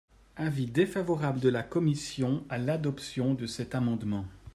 Avis 0.35 0.65
défavorable 0.65 1.39
de 1.39 1.49
la 1.49 1.61
commission 1.61 2.43
à 2.49 2.57
l’adoption 2.57 3.35
de 3.35 3.45
cet 3.45 3.75
amendement. 3.75 4.25